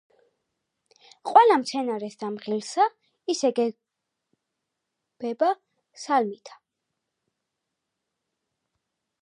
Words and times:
ყველა 1.31 1.57
მცენარეს 1.63 2.15
და 2.23 2.29
მღილსა 2.37 2.87
ის 3.33 3.43
ეგებება 3.51 5.51
სალმითა 6.05 6.57